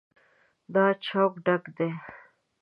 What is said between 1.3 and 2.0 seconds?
ډک دی.